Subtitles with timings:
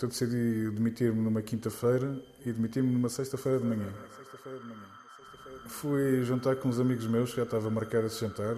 [0.00, 3.90] Eu decidi demitir-me numa quinta-feira e demitir-me numa sexta-feira de manhã.
[5.66, 8.54] Fui jantar com uns amigos meus, já estava marcado esse jantar.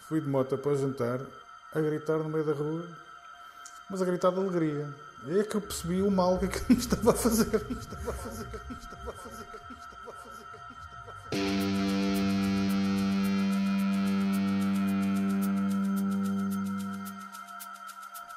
[0.00, 1.20] Fui de moto após jantar,
[1.72, 2.86] a gritar no meio da rua,
[3.88, 4.94] mas a gritar de alegria.
[5.26, 7.46] E é que eu percebi o mal que aquilo estava a fazer.
[7.46, 10.14] Estava a fazer, estava a fazer, estava a fazer, me estava a
[11.32, 11.91] fazer.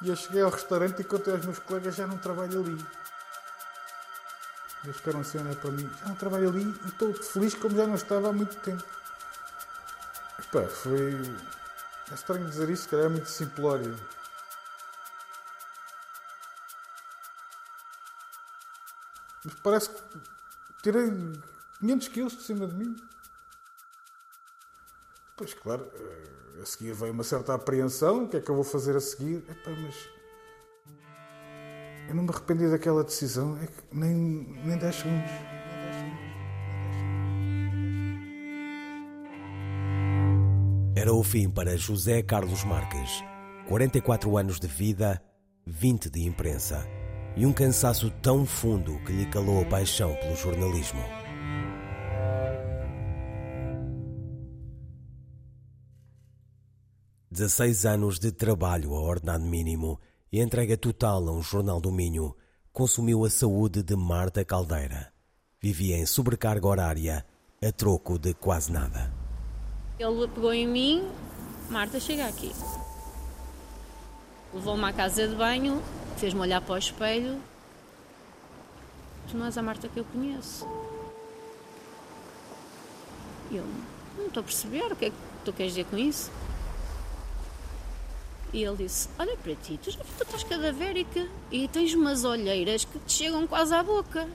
[0.06, 2.86] E eu cheguei ao restaurante e contei aos meus colegas já não trabalho ali.
[4.84, 7.88] Eles ficaram assim olhar para mim, já não trabalho ali e estou feliz como já
[7.88, 8.84] não estava há muito tempo.
[10.38, 11.16] Epá, foi.
[12.12, 13.98] É estranho dizer isto, que é muito simplório.
[19.44, 20.04] Mas parece que
[20.84, 21.10] tirei
[21.80, 22.96] 500 quilos de cima de mim.
[25.38, 28.63] Pois claro, eh, a seguir veio uma certa apreensão, o que é que eu vou
[28.63, 29.43] fazer a seguir?
[29.49, 30.09] Epá, mas
[32.07, 34.13] eu não me arrependi daquela decisão, é que nem,
[34.63, 35.32] nem 10 segundos.
[40.95, 43.21] Era o fim para José Carlos Marques.
[43.67, 45.21] 44 anos de vida,
[45.65, 46.88] 20 de imprensa.
[47.35, 51.24] E um cansaço tão fundo que lhe calou a paixão pelo jornalismo.
[57.36, 60.00] Dezesseis anos de trabalho a ordenado mínimo
[60.32, 62.34] e entrega total a um jornal do Minho
[62.72, 65.12] consumiu a saúde de Marta Caldeira.
[65.62, 67.25] Vivia em sobrecarga horária,
[67.62, 69.13] a troco de quase nada.
[70.00, 71.12] Ele pegou em mim,
[71.69, 72.53] Marta, chega aqui.
[74.53, 75.84] Levou-me à casa de banho,
[76.16, 77.38] fez-me olhar para o espelho.
[79.30, 80.66] Tu não és a Marta que eu conheço.
[83.52, 83.66] Eu
[84.18, 86.31] não estou a perceber o que é que tu queres dizer com isso.
[88.56, 92.85] E ele disse: Olha para ti, tu já tu estás cadavérica e tens umas olheiras
[92.85, 94.25] que te chegam quase à boca.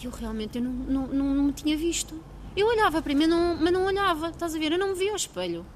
[0.00, 2.22] E eu realmente eu não, não, não, não me tinha visto.
[2.56, 4.70] Eu olhava para mim, não, mas não olhava, estás a ver?
[4.70, 5.66] Eu não me via ao espelho.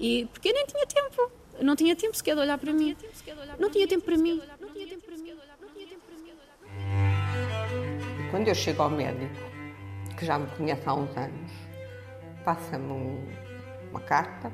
[0.00, 1.30] E porque eu nem tinha tempo.
[1.56, 2.96] Eu não tinha tempo sequer de olhar para mim.
[3.60, 4.42] Não tinha tempo para mim.
[4.60, 5.30] Não tinha tempo para mim.
[5.60, 6.32] Não tinha tempo para mim.
[8.26, 9.36] E quando eu chego ao médico,
[10.18, 11.52] que já me conhece há uns anos,
[12.44, 13.24] passa-me um-
[13.92, 14.52] uma carta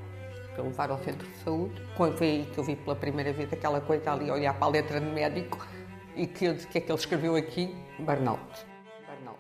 [0.61, 1.83] para levar ao centro de saúde.
[1.97, 4.71] Quando foi aí que eu vi pela primeira vez aquela coisa ali, olhar para a
[4.71, 5.67] letra de médico
[6.15, 7.75] e que eu disse, que é que ele escreveu aqui?
[7.99, 8.67] Burnout.
[9.07, 9.39] Burnout.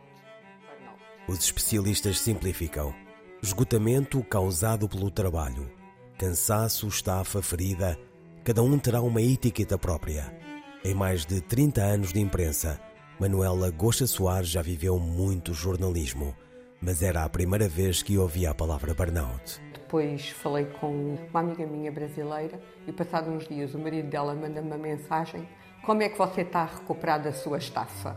[0.66, 1.00] Burnout.
[1.28, 2.94] Os especialistas simplificam:
[3.42, 5.70] esgotamento causado pelo trabalho,
[6.18, 7.98] cansaço, estafa, ferida.
[8.42, 10.34] Cada um terá uma etiqueta própria.
[10.82, 12.80] Em mais de 30 anos de imprensa,
[13.18, 16.34] Manuela Gosta Soares já viveu muito jornalismo,
[16.80, 19.60] mas era a primeira vez que ouvia a palavra burnout.
[19.90, 24.68] Depois falei com uma amiga minha brasileira e, passados uns dias, o marido dela manda-me
[24.68, 25.48] uma mensagem:
[25.84, 28.16] Como é que você está a recuperar da sua estafa?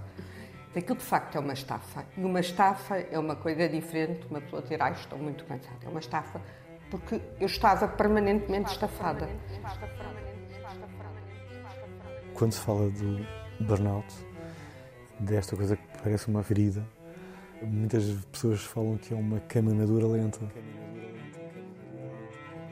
[0.76, 2.06] Aquilo de facto é uma estafa.
[2.16, 5.80] E uma estafa é uma coisa diferente, uma pessoa dizer, ai, estou muito cansada.
[5.84, 6.40] É uma estafa
[6.92, 9.28] porque eu estava permanentemente estafada.
[12.36, 13.26] Quando se fala do
[13.66, 14.14] burnout,
[15.20, 16.86] desta coisa que parece uma ferida,
[17.64, 20.40] muitas pessoas falam que é uma queimadura lenta.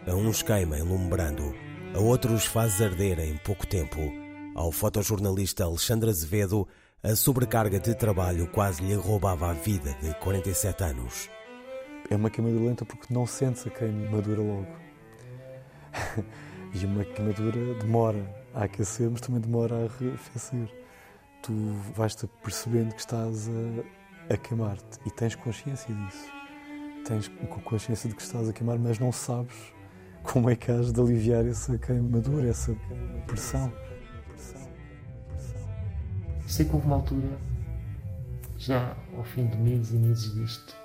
[0.08, 1.54] A uns queima enlumbrando,
[1.94, 4.00] a outros faz arder em pouco tempo.
[4.56, 6.68] Ao fotojornalista Alexandre Azevedo,
[7.04, 11.30] a sobrecarga de trabalho quase lhe roubava a vida de 47 anos.
[12.10, 14.76] É uma queimadura lenta porque não sentes a queimadura logo.
[16.74, 20.68] e uma queimadura demora a aquecer, mas também demora a arrefecer.
[21.44, 21.54] Tu
[21.96, 26.26] vais-te percebendo que estás a, a queimar-te e tens consciência disso.
[27.06, 27.32] Tens
[27.64, 29.80] consciência de que estás a queimar, mas não sabes
[30.24, 32.76] como é que has de aliviar essa queimadura, essa
[33.28, 33.72] pressão.
[36.48, 37.38] Sei que houve uma altura,
[38.58, 40.76] já ao fim de meses e meses disto,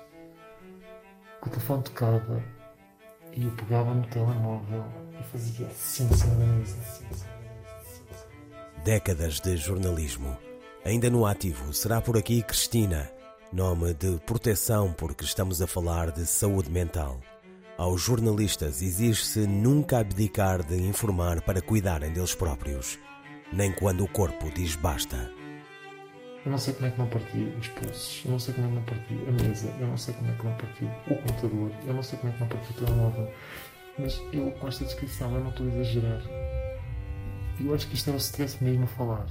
[1.41, 2.43] que o telefone tocava
[3.33, 4.85] e eu pegava no telemóvel
[5.19, 6.77] e fazia assim da mesa.
[6.79, 7.25] Assim, assim,
[7.81, 8.83] assim, assim.
[8.83, 10.37] Décadas de jornalismo.
[10.85, 13.11] Ainda no ativo, será por aqui Cristina,
[13.51, 17.19] nome de proteção porque estamos a falar de saúde mental.
[17.77, 22.97] Aos jornalistas exige-se nunca abdicar de informar para cuidarem deles próprios,
[23.53, 25.31] nem quando o corpo diz basta.
[26.43, 28.69] Eu não sei como é que não partiu os pulsos, eu não sei como é
[28.71, 31.71] que não partiu a mesa, eu não sei como é que não partiu o computador,
[31.85, 33.33] eu não sei como é que não partiu o telemóvel,
[33.99, 36.21] mas eu com esta descrição eu não estou a exagerar.
[37.59, 39.27] Eu acho que isto era o stress mesmo a falar.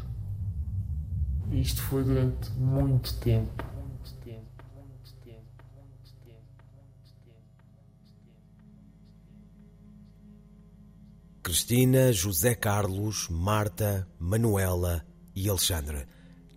[1.50, 2.52] E isto foi durante.
[2.52, 3.64] Muito tempo,
[11.46, 16.04] Cristina, José Carlos, Marta, Manuela e Alexandre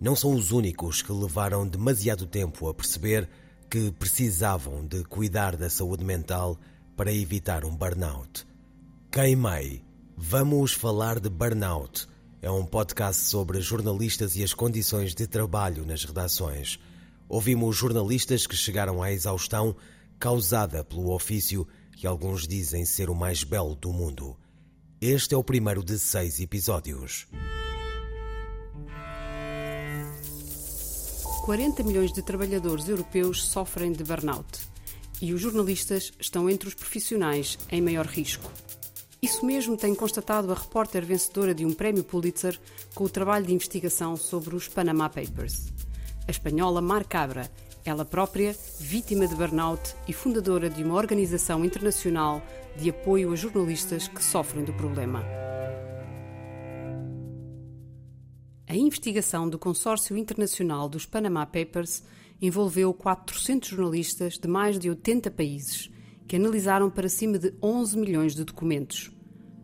[0.00, 3.28] não são os únicos que levaram demasiado tempo a perceber
[3.70, 6.58] que precisavam de cuidar da saúde mental
[6.96, 8.44] para evitar um burnout.
[9.12, 9.84] Queimei.
[10.16, 12.08] Vamos falar de burnout.
[12.42, 16.80] É um podcast sobre jornalistas e as condições de trabalho nas redações.
[17.28, 19.76] Ouvimos jornalistas que chegaram à exaustão
[20.18, 24.36] causada pelo ofício que alguns dizem ser o mais belo do mundo.
[25.02, 27.26] Este é o primeiro de seis episódios.
[31.42, 34.60] 40 milhões de trabalhadores europeus sofrem de burnout
[35.22, 38.52] e os jornalistas estão entre os profissionais em maior risco.
[39.22, 42.60] Isso mesmo tem constatado a repórter vencedora de um prémio Pulitzer
[42.94, 45.72] com o trabalho de investigação sobre os Panama Papers.
[46.28, 47.50] A espanhola Mar Cabra,
[47.90, 52.42] ela própria vítima de burnout e fundadora de uma organização internacional
[52.76, 55.24] de apoio a jornalistas que sofrem do problema.
[58.68, 62.04] A investigação do Consórcio Internacional dos Panama Papers
[62.40, 65.90] envolveu 400 jornalistas de mais de 80 países,
[66.28, 69.10] que analisaram para cima de 11 milhões de documentos.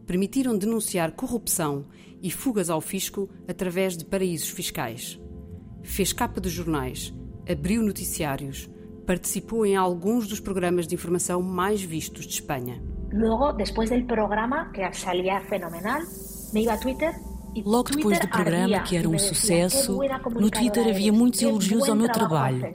[0.05, 1.87] Permitiram denunciar corrupção
[2.21, 5.19] e fugas ao fisco através de paraísos fiscais.
[5.85, 7.15] Fez capa de jornais,
[7.51, 8.69] abriu noticiários,
[9.07, 12.83] participou em alguns dos programas de informação mais vistos de Espanha.
[13.13, 16.03] Luego, después del programa, que salía fenomenal,
[16.53, 17.15] me iba a Twitter
[17.65, 19.99] Logo depois do programa, que era um sucesso,
[20.35, 22.73] no Twitter havia muitos elogios ao meu trabalho.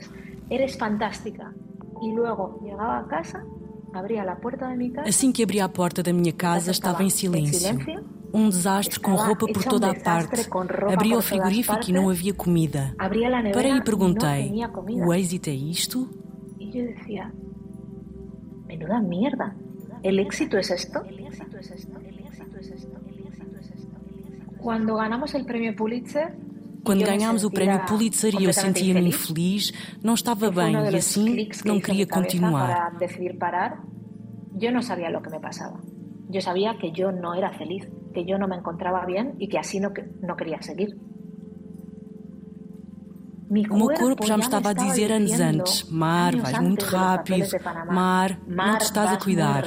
[0.50, 1.54] Eres fantástica.
[2.02, 3.46] E logo chegava a casa,
[3.94, 5.08] abria a porta da minha casa.
[5.08, 7.78] Assim que abria a porta da minha casa, estava em silêncio.
[8.34, 10.48] Um desastre com roupa por toda a parte.
[10.92, 12.94] Abria o frigorífico e não havia comida.
[13.52, 14.52] Parei e perguntei:
[14.88, 16.08] o êxito é isto?
[16.58, 17.32] E eu dizia:
[18.66, 19.54] menuda merda.
[20.02, 20.98] El éxito es esto?
[24.58, 26.34] Quando ganhamos o prêmio Pulitzer,
[26.84, 31.80] quando ganhámos o prémio Pulitzer e eu sentia-me infeliz, não estava bem e assim não
[31.80, 32.92] queria continuar.
[34.60, 35.78] Eu não sabia o que me passava.
[36.32, 39.56] Eu sabia que eu não era feliz, que eu não me encontrava bem e que
[39.58, 39.92] assim não,
[40.22, 40.94] não queria seguir.
[43.70, 47.46] O meu corpo já me estava a dizer anos antes: Mar, vais muito rápido.
[47.90, 49.62] Mar, não te estás a cuidar.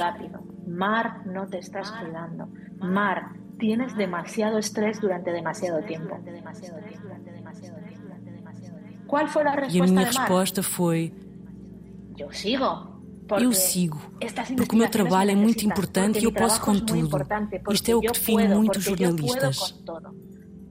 [0.66, 2.48] Mar, não te estás cuidando.
[2.80, 6.18] Mar, tienes demasiado estrés durante demasiado tiempo.
[9.06, 9.76] Qual foi a resposta?
[9.76, 11.14] E a minha resposta foi:
[12.18, 12.95] Eu sigo.
[13.40, 14.00] Eu sigo,
[14.56, 17.18] porque o meu trabalho é muito importante e eu posso com tudo.
[17.72, 19.74] Isto é o que define muitos jornalistas.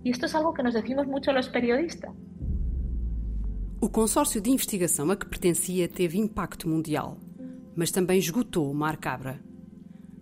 [0.03, 2.11] E isto é algo que nos decimos muito aos periodistas.
[3.81, 7.19] O consórcio de investigação a que pertencia teve impacto mundial,
[7.75, 9.39] mas também esgotou o Mar Cabra.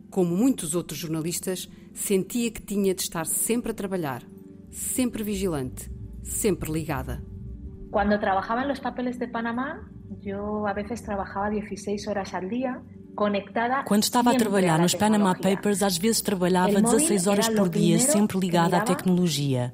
[0.09, 4.23] Como muitos outros jornalistas, sentia que tinha de estar sempre a trabalhar,
[4.71, 5.89] sempre vigilante,
[6.23, 7.23] sempre ligada.
[7.91, 9.87] Quando trabalhava nos papeles de Panamá,
[10.23, 12.81] eu a vezes trabalhava 16 horas ao dia
[13.15, 13.83] conectada.
[13.83, 18.39] Quando estava a trabalhar nos Panama Papers, às vezes trabalhava 16 horas por dia, sempre
[18.39, 19.73] ligada à tecnologia.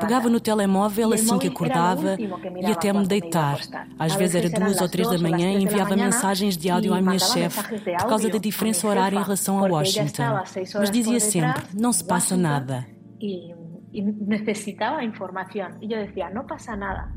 [0.00, 3.58] Pegava no telemóvel assim que acordava e até me deitar.
[3.98, 7.18] Às vezes era duas ou três da manhã e enviava mensagens de áudio à minha
[7.18, 10.42] chefe por causa da diferença horária em relação a Washington.
[10.74, 12.86] Mas dizia sempre: não se passa nada.
[13.20, 13.54] E
[14.02, 15.70] necessitava informação.
[15.80, 17.10] E eu dizia: não passa nada.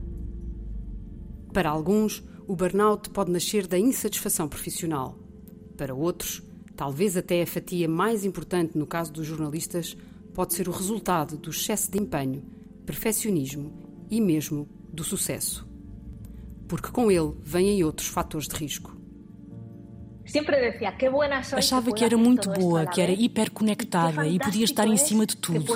[1.52, 5.20] Para alguns, o burnout pode nascer da insatisfação profissional.
[5.76, 6.42] Para outros,
[6.78, 9.98] talvez até a fatia mais importante no caso dos jornalistas,
[10.34, 12.44] pode ser o resultado do excesso de empenho,
[12.86, 13.74] perfeccionismo
[14.10, 15.68] e mesmo do sucesso.
[16.70, 18.97] Porque com ele vêm outros fatores de risco.
[21.58, 25.74] Achava que era muito boa, que era hiperconectada e podia estar em cima de tudo.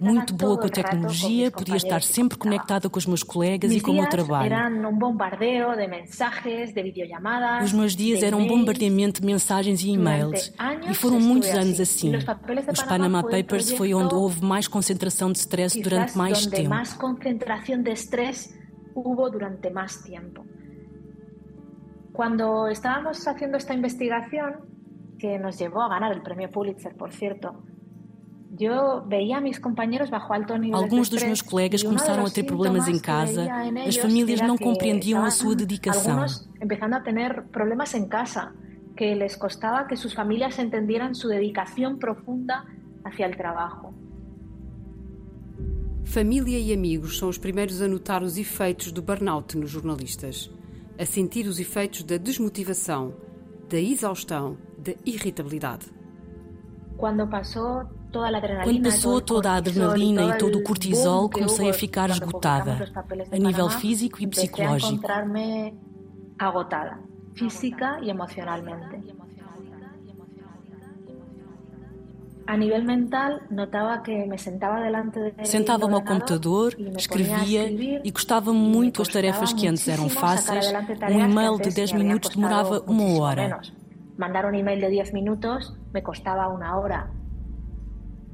[0.00, 3.90] Muito boa com a tecnologia, podia estar sempre conectada com os meus colegas e com
[3.90, 4.50] o meu trabalho.
[7.62, 10.52] Os meus dias eram um bombardeamento de mensagens e e-mails.
[10.90, 12.12] E foram muitos anos assim.
[12.72, 16.70] Os Panama Papers foi onde houve mais concentração de stress durante mais tempo.
[22.14, 24.50] Cuando estábamos haciendo esta investigación,
[25.18, 27.56] que nos llevó a ganar el premio Pulitzer, por cierto,
[28.56, 32.86] eu veia meus companheiros bajo alto nível Alguns dos meus colegas começaram a ter problemas
[32.86, 33.42] em casa.
[33.84, 36.24] As famílias não compreendiam a sua dedicação.
[36.60, 38.54] Começando a ter problemas em casa,
[38.96, 42.64] que les costava que suas famílias entendieran sua dedicação profunda
[43.02, 43.92] hacia o trabalho.
[46.04, 50.48] Família e amigos são os primeiros a notar os efeitos do burnout nos jornalistas
[50.98, 53.14] a sentir os efeitos da desmotivação,
[53.68, 55.86] da exaustão, da irritabilidade.
[56.96, 57.84] Quando passou
[59.20, 62.92] toda a adrenalina e todo o cortisol, comecei a ficar esgotada,
[63.32, 65.02] a nível físico e psicológico.
[66.38, 66.98] agotada,
[67.34, 69.13] física e emocionalmente.
[72.46, 77.70] A nível mental, notava que me sentava delante de Sentava-me ao computador, escrevia
[78.04, 80.66] e gostava muito as tarefas que antes eram fáceis.
[81.10, 83.60] Um e-mail de 10 minutos demorava uma hora.
[84.18, 87.10] Mandar um e-mail de 10 minutos me custava uma hora.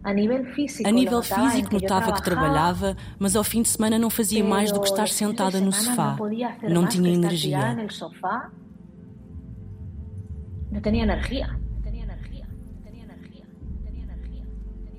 [0.03, 4.09] A nível físico, a nível físico notava que trabalhava, mas ao fim de semana não
[4.09, 6.17] fazia mais do que estar sentada no sofá.
[6.69, 7.77] Não tinha energia.
[10.73, 11.60] Não tinha energia.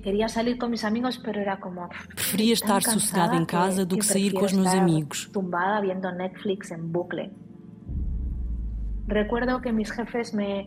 [0.02, 1.88] Queria sair com meus amigos, mas era como.
[2.14, 5.28] Preferia estar sossegada em casa do que sair com os meus amigos.
[5.32, 7.30] Tumbada vendo Netflix em bucle.
[9.08, 10.66] Recuerdo que meus jefes me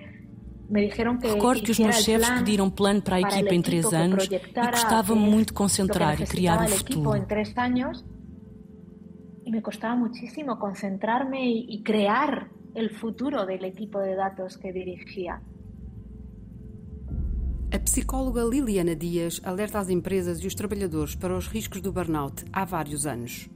[1.21, 5.13] Recordo que os meus chefes pediram plano para a equipa em três anos e gostava
[5.13, 7.15] muito de concentrar e criar o futuro.
[7.15, 8.03] Em três anos
[9.45, 15.39] e me costava muitíssimo concentrar-me e criar o futuro do equipo de dados que dirigia.
[17.75, 22.45] A psicóloga Liliana Dias alerta as empresas e os trabalhadores para os riscos do burnout
[22.53, 23.49] há vários anos.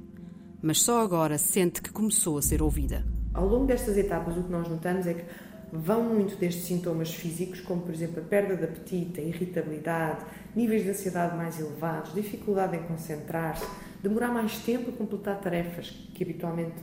[0.62, 3.06] Mas só agora sente que começou a ser ouvida.
[3.34, 5.24] Ao longo destas etapas, o que nós notamos é que
[5.72, 10.84] vão muito destes sintomas físicos, como por exemplo a perda de apetite, a irritabilidade, níveis
[10.84, 13.66] de ansiedade mais elevados, dificuldade em concentrar-se,
[14.04, 16.76] demorar mais tempo a completar tarefas que habitualmente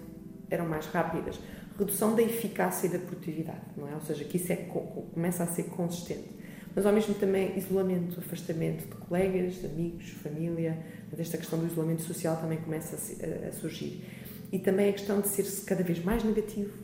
[0.48, 1.38] eram mais rápidas,
[1.78, 3.92] redução da eficácia e da produtividade, não é?
[3.92, 6.45] Ou seja, que isso é, começa a ser consistente
[6.76, 10.78] mas ao mesmo também isolamento, afastamento de colegas, de amigos, família.
[11.18, 14.04] Esta questão do isolamento social também começa a, a surgir.
[14.52, 16.75] E também a questão de ser-se cada vez mais negativo,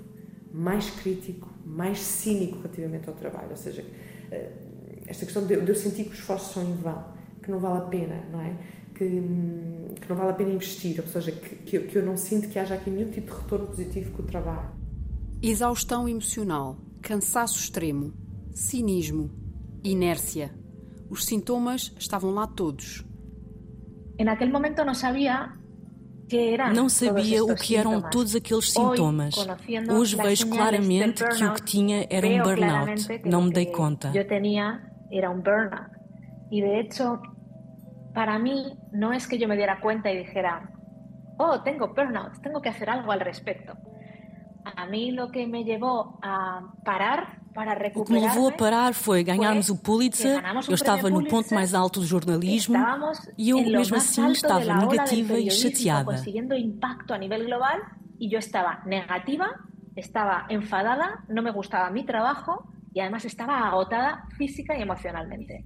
[0.51, 3.51] mais crítico, mais cínico relativamente ao trabalho.
[3.51, 3.85] Ou seja,
[4.31, 4.51] eh,
[5.07, 7.05] esta questão de, eu sentir que os esforços são em vão,
[7.43, 8.57] que não vale a pena, não é?
[8.95, 9.05] Que,
[10.01, 12.49] que não vale a pena investir, ou seja, que, que, eu, que eu não sinto
[12.49, 14.71] que haja aqui nenhum tipo de retorno positivo com o trabalho.
[15.43, 18.15] Exaustão emocional, cansaço extremo,
[18.55, 19.42] cinismo,
[19.85, 20.55] Inércia.
[21.11, 23.05] Os sintomas estavam lá todos.
[24.19, 25.53] Naquele momento não sabia
[26.75, 29.35] não sabia o que eram todos aqueles sintomas.
[29.91, 33.29] Hoje vejo claramente que o que tinha era um burnout.
[33.29, 34.12] Não me dei conta.
[34.15, 35.91] Eu tinha era um burnout.
[36.51, 37.21] E de hecho,
[38.15, 40.62] para mim, não é que eu me diera conta e dijera,
[41.39, 43.77] oh, tenho burnout, tenho que fazer algo al respecto.
[44.65, 47.42] A mim, o que me levou a parar
[47.94, 51.75] o que me levou a parar foi ganharmos o Pulitzer, eu estava no ponto mais
[51.75, 52.76] alto do jornalismo
[53.37, 56.12] e eu, mesmo assim, estava negativa e chateada.
[56.12, 57.78] conseguindo impacto a nível global
[58.18, 59.59] e eu estava negativa,
[59.97, 62.62] estava enfadada, não me gostava meu trabalho
[62.94, 65.64] e, además, estava agotada física e emocionalmente.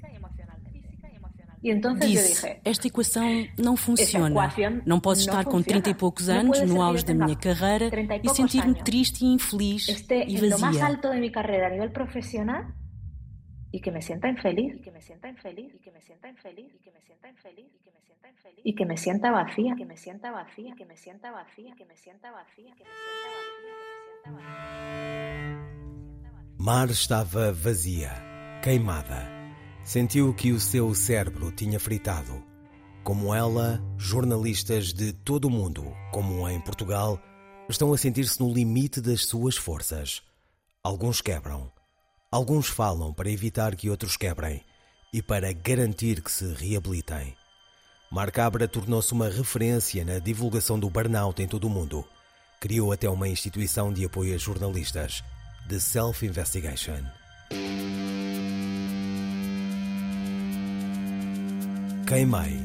[2.00, 4.52] Disse, esta equação não funciona.
[4.84, 7.90] Não posso estar com 30 e poucos anos, no auge da minha carreira,
[8.22, 10.58] e sentir-me triste e infeliz e vazia.
[10.58, 12.64] mais alto de minha carreira a nível profissional
[13.72, 16.72] e que me sienta infeliz, y que me sienta infeliz, y que me sienta infeliz,
[16.74, 19.74] y que me sienta infeliz, y que me sienta infeliz, y que me sienta vacía,
[19.76, 24.30] que me sienta vacía, que me sienta vacía, que me sienta vacía, que me sienta
[24.32, 24.46] vacía.
[26.58, 29.35] Mar estava vazia, queimada
[29.86, 32.42] sentiu que o seu cérebro tinha fritado.
[33.04, 37.22] Como ela, jornalistas de todo o mundo, como em Portugal,
[37.68, 40.22] estão a sentir-se no limite das suas forças.
[40.82, 41.70] Alguns quebram,
[42.32, 44.60] alguns falam para evitar que outros quebrem
[45.12, 47.36] e para garantir que se reabilitem.
[48.10, 52.04] Marcabra tornou-se uma referência na divulgação do burnout em todo o mundo.
[52.60, 55.22] Criou até uma instituição de apoio a jornalistas,
[55.68, 57.04] The Self Investigation.
[62.06, 62.56] Queimei.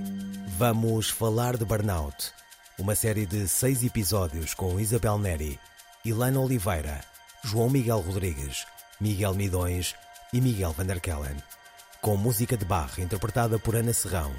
[0.56, 2.32] Vamos falar de Burnout,
[2.78, 5.60] uma série de seis episódios com Isabel Neri,
[6.06, 7.02] Ilana Oliveira,
[7.44, 8.68] João Miguel Rodrigues,
[9.00, 9.96] Miguel Midões
[10.32, 11.36] e Miguel Vanderkellen,
[12.02, 14.32] com música de barra interpretada por Ana Serrão,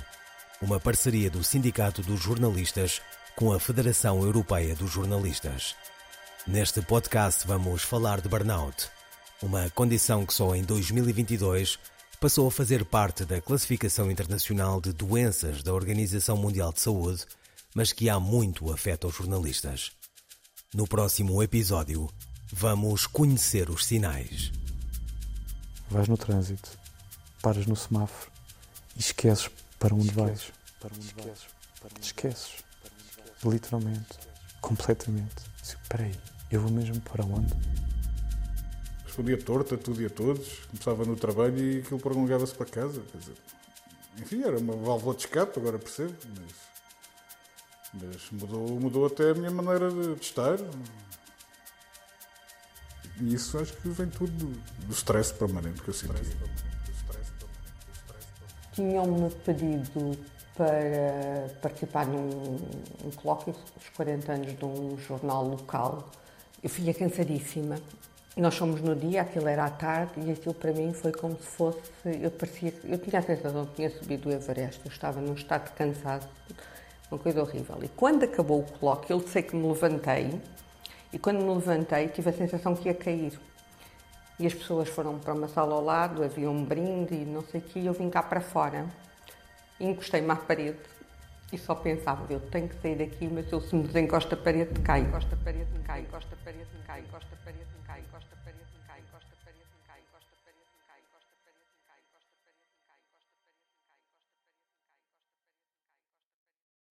[0.61, 3.02] uma parceria do Sindicato dos Jornalistas
[3.35, 5.75] com a Federação Europeia dos Jornalistas.
[6.47, 8.88] Neste podcast vamos falar de burnout,
[9.42, 11.76] uma condição que só em 2022
[12.23, 17.26] passou a fazer parte da classificação internacional de doenças da Organização Mundial de Saúde,
[17.75, 19.91] mas que há muito afeta os jornalistas.
[20.73, 22.09] No próximo episódio,
[22.52, 24.52] vamos conhecer os sinais.
[25.91, 26.79] Vais no trânsito,
[27.43, 28.31] paras no semáforo
[28.95, 29.50] e esqueces
[29.81, 30.52] para onde vais.
[30.79, 31.47] Para onde esqueces.
[32.00, 32.52] Esqueces.
[33.45, 34.21] Literalmente.
[34.61, 35.43] Completamente.
[35.61, 36.14] Espera aí,
[36.52, 37.52] eu vou mesmo para onde?
[39.12, 43.02] Respondia torto a tudo e a todos, começava no trabalho e aquilo prolongava-se para casa.
[43.12, 43.35] Quer dizer,
[44.19, 49.50] enfim, era uma válvula de escape, agora percebo, mas, mas mudou, mudou até a minha
[49.50, 50.57] maneira de, estar.
[53.21, 56.14] E isso acho que vem tudo do, do stress permanente que eu sinto.
[58.73, 60.19] Tinham-me pedido
[60.57, 62.57] para participar num
[63.04, 66.11] um colóquio, os 40 anos de um jornal local.
[66.62, 67.76] Eu fiquei cansadíssima.
[68.36, 71.46] Nós fomos no dia, aquilo era à tarde, e aquilo para mim foi como se
[71.46, 71.80] fosse.
[72.04, 72.72] Eu parecia.
[72.84, 76.26] Eu tinha a sensação que tinha subido o Everest, eu estava num estado cansado,
[77.10, 77.78] uma coisa horrível.
[77.82, 80.40] E quando acabou o colóquio, eu sei que me levantei,
[81.12, 83.38] e quando me levantei, tive a sensação que ia cair.
[84.38, 87.60] E as pessoas foram para uma sala ao lado, havia um brinde e não sei
[87.60, 88.86] o quê, e eu vim cá para fora
[89.84, 90.78] encostei-me à parede
[91.52, 94.80] e só pensava, eu tenho que sair daqui, mas eu se me desencosta a parede,
[94.80, 98.44] cai, encosta a parede, cai, encosta a parede, cai, encosta a parede, cai, encosta a
[98.44, 98.72] parede.